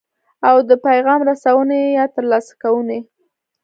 [0.47, 2.99] او د پیغام رسونې یا ترلاسه کوونې.